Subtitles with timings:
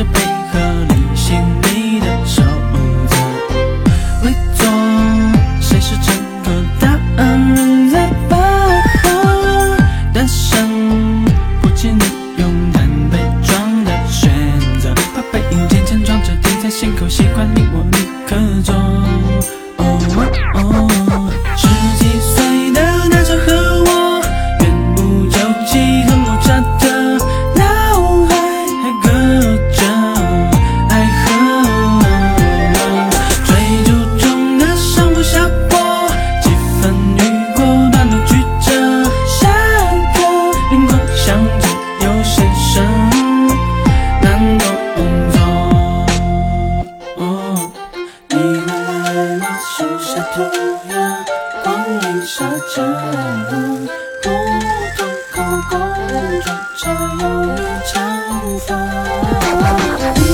[0.00, 0.29] to pay
[53.48, 53.54] 普
[54.22, 54.30] 通
[55.32, 55.78] 公公
[56.40, 57.24] 主才有
[57.86, 60.29] 长发。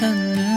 [0.00, 0.49] 恨你。